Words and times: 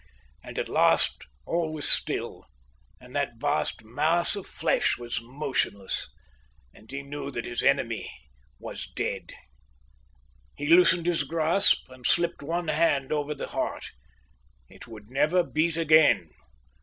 And 0.43 0.57
at 0.57 0.67
last 0.67 1.27
all 1.45 1.71
was 1.71 1.87
still, 1.87 2.45
and 2.99 3.15
that 3.15 3.35
vast 3.37 3.83
mass 3.83 4.35
of 4.35 4.47
flesh 4.47 4.97
was 4.97 5.21
motionless, 5.21 6.09
and 6.73 6.89
he 6.89 7.03
knew 7.03 7.29
that 7.29 7.45
his 7.45 7.61
enemy 7.61 8.11
was 8.57 8.87
dead. 8.87 9.33
He 10.55 10.65
loosened 10.65 11.05
his 11.05 11.23
grasp 11.23 11.87
and 11.87 12.03
slipped 12.07 12.41
one 12.41 12.69
hand 12.69 13.11
over 13.11 13.35
the 13.35 13.49
heart. 13.49 13.91
It 14.69 14.87
would 14.87 15.07
never 15.11 15.43
beat 15.43 15.77
again. 15.77 16.31